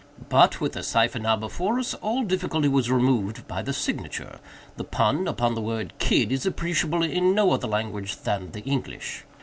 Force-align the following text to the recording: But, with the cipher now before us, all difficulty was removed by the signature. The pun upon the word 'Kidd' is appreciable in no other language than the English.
But, 0.29 0.59
with 0.59 0.73
the 0.73 0.81
cipher 0.81 1.19
now 1.19 1.35
before 1.35 1.77
us, 1.77 1.93
all 1.93 2.23
difficulty 2.23 2.67
was 2.67 2.89
removed 2.89 3.47
by 3.47 3.61
the 3.61 3.71
signature. 3.71 4.39
The 4.77 4.83
pun 4.83 5.27
upon 5.27 5.53
the 5.53 5.61
word 5.61 5.93
'Kidd' 5.99 6.31
is 6.31 6.43
appreciable 6.47 7.03
in 7.03 7.35
no 7.35 7.51
other 7.51 7.67
language 7.67 8.17
than 8.23 8.49
the 8.51 8.63
English. 8.63 9.25